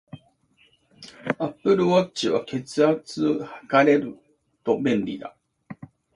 [1.37, 4.17] アップルウォッチは、血圧測れる
[4.63, 5.35] と便利だ